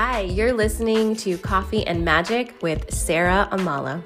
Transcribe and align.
Hi, 0.00 0.20
you're 0.20 0.52
listening 0.52 1.16
to 1.16 1.36
Coffee 1.36 1.84
and 1.84 2.04
Magic 2.04 2.54
with 2.62 2.94
Sarah 2.94 3.48
Amala. 3.50 4.00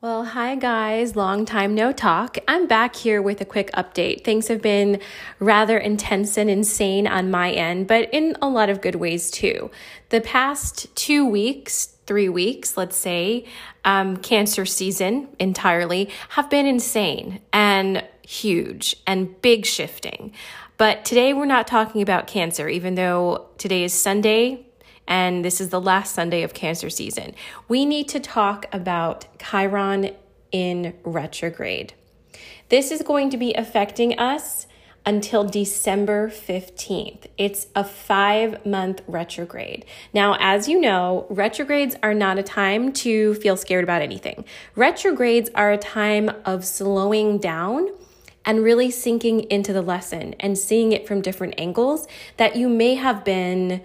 Well, 0.00 0.24
hi 0.24 0.54
guys, 0.54 1.16
long 1.16 1.46
time 1.46 1.74
no 1.74 1.90
talk. 1.90 2.38
I'm 2.46 2.68
back 2.68 2.94
here 2.94 3.20
with 3.20 3.40
a 3.40 3.44
quick 3.44 3.72
update. 3.72 4.22
Things 4.22 4.46
have 4.46 4.62
been 4.62 5.00
rather 5.40 5.76
intense 5.78 6.38
and 6.38 6.48
insane 6.48 7.08
on 7.08 7.28
my 7.28 7.50
end, 7.50 7.88
but 7.88 8.08
in 8.14 8.36
a 8.40 8.48
lot 8.48 8.70
of 8.70 8.80
good 8.80 8.94
ways 8.94 9.32
too. 9.32 9.72
The 10.10 10.20
past 10.20 10.94
two 10.94 11.26
weeks, 11.26 11.86
three 12.06 12.28
weeks, 12.28 12.76
let's 12.76 12.96
say, 12.96 13.46
um, 13.84 14.18
cancer 14.18 14.64
season 14.64 15.26
entirely, 15.40 16.08
have 16.28 16.48
been 16.48 16.66
insane 16.66 17.40
and 17.52 18.04
huge 18.22 18.94
and 19.08 19.42
big 19.42 19.66
shifting. 19.66 20.32
But 20.84 21.06
today 21.06 21.32
we're 21.32 21.46
not 21.46 21.66
talking 21.66 22.02
about 22.02 22.26
cancer, 22.26 22.68
even 22.68 22.94
though 22.94 23.46
today 23.56 23.84
is 23.84 23.94
Sunday, 23.94 24.66
and 25.08 25.42
this 25.42 25.58
is 25.58 25.70
the 25.70 25.80
last 25.80 26.14
Sunday 26.14 26.42
of 26.42 26.52
cancer 26.52 26.90
season. 26.90 27.34
We 27.68 27.86
need 27.86 28.06
to 28.10 28.20
talk 28.20 28.66
about 28.70 29.24
Chiron 29.38 30.10
in 30.52 30.92
retrograde. 31.02 31.94
This 32.68 32.90
is 32.90 33.00
going 33.00 33.30
to 33.30 33.38
be 33.38 33.54
affecting 33.54 34.18
us 34.18 34.66
until 35.06 35.44
December 35.44 36.28
15th. 36.28 37.28
It's 37.38 37.68
a 37.74 37.82
five 37.82 38.66
month 38.66 39.00
retrograde. 39.06 39.86
Now, 40.12 40.36
as 40.38 40.68
you 40.68 40.78
know, 40.78 41.26
retrogrades 41.30 41.96
are 42.02 42.12
not 42.12 42.38
a 42.38 42.42
time 42.42 42.92
to 43.04 43.32
feel 43.36 43.56
scared 43.56 43.84
about 43.84 44.02
anything. 44.02 44.44
Retrogrades 44.76 45.48
are 45.54 45.72
a 45.72 45.78
time 45.78 46.30
of 46.44 46.62
slowing 46.62 47.38
down 47.38 47.88
and 48.44 48.62
really 48.62 48.90
sinking 48.90 49.40
into 49.50 49.72
the 49.72 49.82
lesson 49.82 50.34
and 50.40 50.58
seeing 50.58 50.92
it 50.92 51.06
from 51.06 51.20
different 51.20 51.54
angles 51.58 52.06
that 52.36 52.56
you 52.56 52.68
may 52.68 52.94
have 52.94 53.24
been 53.24 53.82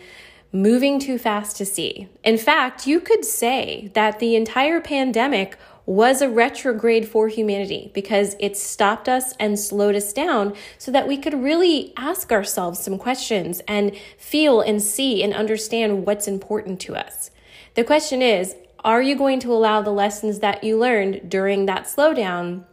moving 0.51 0.99
too 0.99 1.17
fast 1.17 1.57
to 1.57 1.65
see. 1.65 2.07
In 2.23 2.37
fact, 2.37 2.87
you 2.87 2.99
could 2.99 3.23
say 3.23 3.91
that 3.93 4.19
the 4.19 4.35
entire 4.35 4.81
pandemic 4.81 5.57
was 5.85 6.21
a 6.21 6.29
retrograde 6.29 7.07
for 7.07 7.27
humanity 7.27 7.91
because 7.95 8.35
it 8.39 8.55
stopped 8.55 9.09
us 9.09 9.33
and 9.39 9.59
slowed 9.59 9.95
us 9.95 10.13
down 10.13 10.55
so 10.77 10.91
that 10.91 11.07
we 11.07 11.17
could 11.17 11.33
really 11.33 11.93
ask 11.97 12.31
ourselves 12.31 12.79
some 12.79 12.97
questions 12.97 13.59
and 13.67 13.95
feel 14.17 14.61
and 14.61 14.81
see 14.81 15.23
and 15.23 15.33
understand 15.33 16.05
what's 16.05 16.27
important 16.27 16.79
to 16.79 16.95
us. 16.95 17.31
The 17.73 17.83
question 17.83 18.21
is, 18.21 18.55
are 18.83 19.01
you 19.01 19.15
going 19.15 19.39
to 19.41 19.51
allow 19.51 19.81
the 19.81 19.89
lessons 19.89 20.39
that 20.39 20.63
you 20.63 20.77
learned 20.77 21.29
during 21.29 21.65
that 21.65 21.85
slowdown 21.85 22.65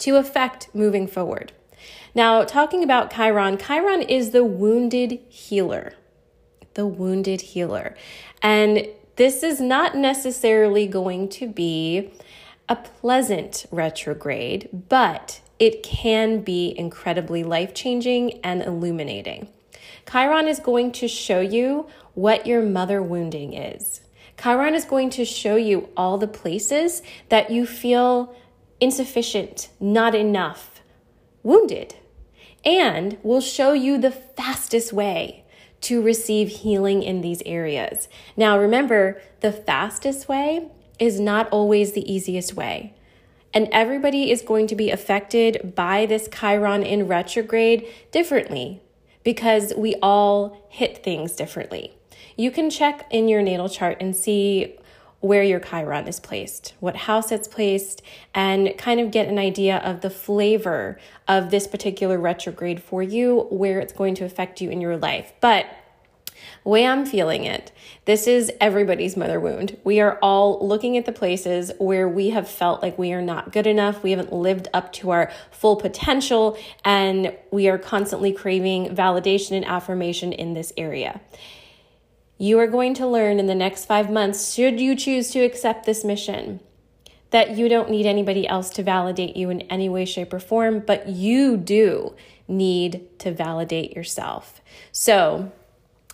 to 0.00 0.16
affect 0.16 0.68
moving 0.74 1.06
forward? 1.06 1.52
Now, 2.14 2.44
talking 2.44 2.82
about 2.82 3.12
Chiron, 3.12 3.56
Chiron 3.56 4.02
is 4.02 4.30
the 4.30 4.44
wounded 4.44 5.20
healer 5.28 5.94
the 6.74 6.86
wounded 6.86 7.40
healer. 7.40 7.94
And 8.42 8.88
this 9.16 9.42
is 9.42 9.60
not 9.60 9.96
necessarily 9.96 10.86
going 10.86 11.28
to 11.30 11.48
be 11.48 12.10
a 12.68 12.76
pleasant 12.76 13.66
retrograde, 13.70 14.68
but 14.88 15.40
it 15.58 15.82
can 15.82 16.40
be 16.40 16.74
incredibly 16.78 17.42
life 17.42 17.74
changing 17.74 18.40
and 18.44 18.62
illuminating. 18.62 19.48
Chiron 20.10 20.48
is 20.48 20.60
going 20.60 20.92
to 20.92 21.08
show 21.08 21.40
you 21.40 21.86
what 22.14 22.46
your 22.46 22.62
mother 22.62 23.02
wounding 23.02 23.52
is. 23.52 24.00
Chiron 24.40 24.74
is 24.74 24.86
going 24.86 25.10
to 25.10 25.24
show 25.24 25.56
you 25.56 25.90
all 25.96 26.16
the 26.16 26.26
places 26.26 27.02
that 27.28 27.50
you 27.50 27.66
feel 27.66 28.34
insufficient, 28.80 29.68
not 29.78 30.14
enough, 30.14 30.80
wounded, 31.42 31.94
and 32.64 33.18
will 33.22 33.40
show 33.40 33.72
you 33.72 33.98
the 33.98 34.10
fastest 34.10 34.92
way 34.92 35.44
to 35.82 36.02
receive 36.02 36.48
healing 36.48 37.02
in 37.02 37.20
these 37.20 37.42
areas. 37.46 38.08
Now, 38.36 38.58
remember, 38.58 39.20
the 39.40 39.52
fastest 39.52 40.28
way 40.28 40.68
is 40.98 41.18
not 41.18 41.48
always 41.50 41.92
the 41.92 42.12
easiest 42.12 42.54
way. 42.54 42.94
And 43.52 43.68
everybody 43.72 44.30
is 44.30 44.42
going 44.42 44.66
to 44.68 44.76
be 44.76 44.90
affected 44.90 45.74
by 45.74 46.06
this 46.06 46.28
Chiron 46.28 46.82
in 46.82 47.08
retrograde 47.08 47.88
differently 48.12 48.80
because 49.24 49.72
we 49.76 49.96
all 50.02 50.66
hit 50.70 51.02
things 51.02 51.32
differently. 51.32 51.94
You 52.36 52.50
can 52.50 52.70
check 52.70 53.06
in 53.10 53.28
your 53.28 53.42
natal 53.42 53.68
chart 53.68 53.96
and 54.00 54.14
see 54.14 54.76
where 55.20 55.42
your 55.42 55.60
Chiron 55.60 56.08
is 56.08 56.18
placed, 56.18 56.74
what 56.80 56.96
house 56.96 57.30
it's 57.30 57.48
placed, 57.48 58.02
and 58.34 58.72
kind 58.78 59.00
of 59.00 59.10
get 59.10 59.28
an 59.28 59.38
idea 59.38 59.76
of 59.78 60.00
the 60.00 60.10
flavor 60.10 60.98
of 61.28 61.50
this 61.50 61.66
particular 61.66 62.18
retrograde 62.18 62.82
for 62.82 63.02
you, 63.02 63.46
where 63.50 63.80
it's 63.80 63.92
going 63.92 64.14
to 64.14 64.24
affect 64.24 64.60
you 64.60 64.70
in 64.70 64.80
your 64.80 64.96
life. 64.96 65.32
But 65.40 65.66
way 66.64 66.86
I'm 66.86 67.04
feeling 67.04 67.44
it, 67.44 67.70
this 68.06 68.26
is 68.26 68.50
everybody's 68.60 69.16
mother 69.16 69.38
wound. 69.38 69.76
We 69.84 70.00
are 70.00 70.18
all 70.22 70.66
looking 70.66 70.96
at 70.96 71.04
the 71.04 71.12
places 71.12 71.70
where 71.78 72.08
we 72.08 72.30
have 72.30 72.48
felt 72.48 72.82
like 72.82 72.98
we 72.98 73.12
are 73.12 73.22
not 73.22 73.52
good 73.52 73.66
enough, 73.66 74.02
we 74.02 74.12
haven't 74.12 74.32
lived 74.32 74.68
up 74.72 74.92
to 74.94 75.10
our 75.10 75.30
full 75.50 75.76
potential, 75.76 76.58
and 76.82 77.36
we 77.50 77.68
are 77.68 77.78
constantly 77.78 78.32
craving 78.32 78.94
validation 78.94 79.52
and 79.52 79.66
affirmation 79.66 80.32
in 80.32 80.54
this 80.54 80.72
area. 80.78 81.20
You 82.40 82.58
are 82.60 82.66
going 82.66 82.94
to 82.94 83.06
learn 83.06 83.38
in 83.38 83.48
the 83.48 83.54
next 83.54 83.84
five 83.84 84.10
months, 84.10 84.54
should 84.54 84.80
you 84.80 84.96
choose 84.96 85.30
to 85.32 85.40
accept 85.40 85.84
this 85.84 86.02
mission, 86.02 86.60
that 87.32 87.58
you 87.58 87.68
don't 87.68 87.90
need 87.90 88.06
anybody 88.06 88.48
else 88.48 88.70
to 88.70 88.82
validate 88.82 89.36
you 89.36 89.50
in 89.50 89.60
any 89.62 89.90
way, 89.90 90.06
shape, 90.06 90.32
or 90.32 90.40
form, 90.40 90.80
but 90.80 91.06
you 91.06 91.58
do 91.58 92.14
need 92.48 93.06
to 93.18 93.30
validate 93.30 93.94
yourself. 93.94 94.62
So, 94.90 95.52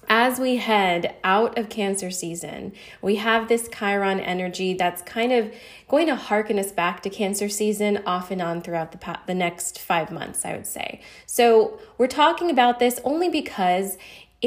as 0.08 0.38
we 0.38 0.56
head 0.56 1.16
out 1.22 1.56
of 1.58 1.68
Cancer 1.68 2.10
season, 2.10 2.72
we 3.02 3.16
have 3.16 3.48
this 3.48 3.68
Chiron 3.68 4.20
energy 4.20 4.74
that's 4.74 5.02
kind 5.02 5.32
of 5.32 5.52
going 5.88 6.06
to 6.06 6.16
harken 6.16 6.58
us 6.58 6.72
back 6.72 7.02
to 7.02 7.10
Cancer 7.10 7.48
season 7.48 8.02
off 8.04 8.32
and 8.32 8.42
on 8.42 8.62
throughout 8.62 8.90
the, 8.90 9.18
the 9.26 9.34
next 9.34 9.80
five 9.80 10.10
months, 10.10 10.44
I 10.44 10.52
would 10.56 10.66
say. 10.66 11.00
So, 11.24 11.80
we're 11.98 12.08
talking 12.08 12.50
about 12.50 12.80
this 12.80 13.00
only 13.04 13.28
because 13.28 13.96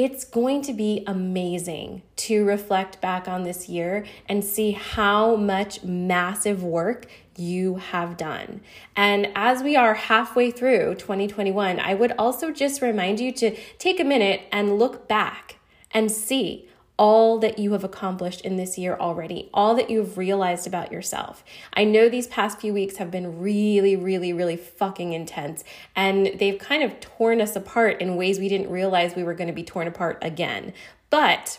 it's 0.04 0.24
going 0.24 0.62
to 0.62 0.72
be 0.72 1.04
amazing 1.06 2.00
to 2.16 2.42
reflect 2.42 3.02
back 3.02 3.28
on 3.28 3.42
this 3.42 3.68
year 3.68 4.06
and 4.26 4.42
see 4.42 4.72
how 4.72 5.36
much 5.36 5.84
massive 5.84 6.62
work 6.62 7.06
you 7.36 7.76
have 7.76 8.16
done. 8.16 8.62
And 8.96 9.28
as 9.34 9.62
we 9.62 9.76
are 9.76 9.92
halfway 9.92 10.50
through 10.50 10.94
2021, 10.94 11.78
I 11.78 11.92
would 11.92 12.12
also 12.18 12.50
just 12.50 12.80
remind 12.80 13.20
you 13.20 13.30
to 13.32 13.54
take 13.78 14.00
a 14.00 14.04
minute 14.04 14.40
and 14.50 14.78
look 14.78 15.06
back 15.06 15.56
and 15.90 16.10
see 16.10 16.69
all 17.00 17.38
that 17.38 17.58
you 17.58 17.72
have 17.72 17.82
accomplished 17.82 18.42
in 18.42 18.58
this 18.58 18.76
year 18.76 18.94
already, 19.00 19.48
all 19.54 19.74
that 19.74 19.88
you've 19.88 20.18
realized 20.18 20.66
about 20.66 20.92
yourself. 20.92 21.42
I 21.72 21.82
know 21.82 22.10
these 22.10 22.26
past 22.26 22.60
few 22.60 22.74
weeks 22.74 22.98
have 22.98 23.10
been 23.10 23.40
really, 23.40 23.96
really, 23.96 24.34
really 24.34 24.58
fucking 24.58 25.14
intense, 25.14 25.64
and 25.96 26.26
they've 26.38 26.58
kind 26.58 26.82
of 26.82 27.00
torn 27.00 27.40
us 27.40 27.56
apart 27.56 28.02
in 28.02 28.16
ways 28.16 28.38
we 28.38 28.50
didn't 28.50 28.70
realize 28.70 29.16
we 29.16 29.24
were 29.24 29.32
going 29.32 29.48
to 29.48 29.54
be 29.54 29.64
torn 29.64 29.88
apart 29.88 30.18
again. 30.20 30.74
But 31.08 31.58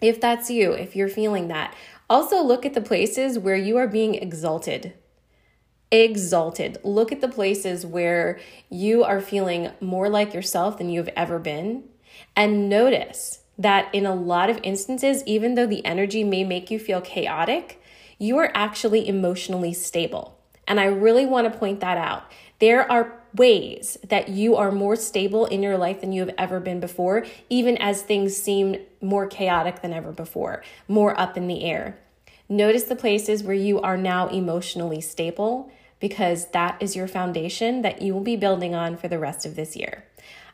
if 0.00 0.20
that's 0.20 0.50
you, 0.50 0.72
if 0.72 0.96
you're 0.96 1.08
feeling 1.08 1.46
that, 1.48 1.72
also 2.10 2.42
look 2.42 2.66
at 2.66 2.74
the 2.74 2.80
places 2.80 3.38
where 3.38 3.56
you 3.56 3.76
are 3.76 3.86
being 3.86 4.16
exalted. 4.16 4.92
Exalted. 5.92 6.78
Look 6.82 7.12
at 7.12 7.20
the 7.20 7.28
places 7.28 7.86
where 7.86 8.40
you 8.70 9.04
are 9.04 9.20
feeling 9.20 9.70
more 9.80 10.08
like 10.08 10.34
yourself 10.34 10.78
than 10.78 10.90
you've 10.90 11.10
ever 11.14 11.38
been, 11.38 11.84
and 12.34 12.68
notice 12.68 13.43
that 13.58 13.94
in 13.94 14.06
a 14.06 14.14
lot 14.14 14.50
of 14.50 14.60
instances, 14.62 15.22
even 15.26 15.54
though 15.54 15.66
the 15.66 15.84
energy 15.84 16.24
may 16.24 16.44
make 16.44 16.70
you 16.70 16.78
feel 16.78 17.00
chaotic, 17.00 17.82
you 18.18 18.36
are 18.38 18.50
actually 18.54 19.06
emotionally 19.08 19.72
stable. 19.72 20.38
And 20.66 20.80
I 20.80 20.86
really 20.86 21.26
want 21.26 21.52
to 21.52 21.58
point 21.58 21.80
that 21.80 21.98
out. 21.98 22.24
There 22.58 22.90
are 22.90 23.20
ways 23.34 23.98
that 24.08 24.28
you 24.28 24.56
are 24.56 24.70
more 24.70 24.96
stable 24.96 25.46
in 25.46 25.62
your 25.62 25.76
life 25.76 26.00
than 26.00 26.12
you 26.12 26.20
have 26.24 26.34
ever 26.38 26.60
been 26.60 26.80
before, 26.80 27.26
even 27.50 27.76
as 27.78 28.02
things 28.02 28.36
seem 28.36 28.76
more 29.00 29.26
chaotic 29.26 29.82
than 29.82 29.92
ever 29.92 30.12
before, 30.12 30.62
more 30.88 31.18
up 31.18 31.36
in 31.36 31.48
the 31.48 31.64
air. 31.64 31.98
Notice 32.48 32.84
the 32.84 32.96
places 32.96 33.42
where 33.42 33.54
you 33.54 33.80
are 33.80 33.96
now 33.96 34.28
emotionally 34.28 35.00
stable 35.00 35.70
because 35.98 36.48
that 36.50 36.76
is 36.80 36.94
your 36.94 37.08
foundation 37.08 37.82
that 37.82 38.02
you 38.02 38.12
will 38.12 38.20
be 38.20 38.36
building 38.36 38.74
on 38.74 38.96
for 38.96 39.08
the 39.08 39.18
rest 39.18 39.46
of 39.46 39.56
this 39.56 39.74
year. 39.74 40.04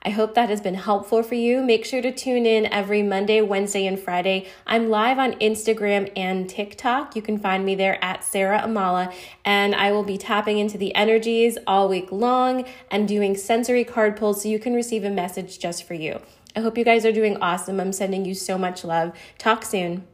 I 0.03 0.09
hope 0.09 0.35
that 0.35 0.49
has 0.49 0.63
been 0.63 0.77
helpful 0.77 1.23
for 1.23 1.35
you. 1.35 1.61
Make 1.61 1.85
sure 1.85 2.01
to 2.01 2.11
tune 2.11 2.47
in 2.47 2.65
every 2.65 3.03
Monday, 3.03 3.43
Wednesday, 3.43 3.87
and 3.87 4.01
Friday. 4.01 4.49
I'm 4.67 4.89
live 4.89 5.19
on 5.19 5.35
Instagram 5.35 6.11
and 6.17 6.49
TikTok. 6.49 7.15
You 7.15 7.21
can 7.21 7.39
find 7.39 7.67
me 7.67 7.75
there 7.75 8.03
at 8.03 8.25
Sarah 8.25 8.63
Amala, 8.63 9.13
and 9.45 9.75
I 9.75 9.93
will 9.93 10.03
be 10.03 10.17
tapping 10.17 10.59
into 10.59 10.79
the 10.79 10.95
energies 10.95 11.59
all 11.67 11.87
week 11.87 12.11
long 12.11 12.65
and 12.91 13.07
doing 13.07 13.37
sensory 13.37 13.85
card 13.85 14.17
pulls 14.17 14.43
so 14.43 14.49
you 14.49 14.59
can 14.59 14.73
receive 14.73 15.05
a 15.05 15.11
message 15.11 15.59
just 15.59 15.85
for 15.85 15.93
you. 15.93 16.19
I 16.57 16.61
hope 16.61 16.79
you 16.79 16.85
guys 16.85 17.05
are 17.05 17.13
doing 17.13 17.37
awesome. 17.43 17.79
I'm 17.79 17.93
sending 17.93 18.25
you 18.25 18.35
so 18.35 18.57
much 18.57 18.85
love. 18.85 19.13
Talk 19.37 19.67
soon. 19.67 20.07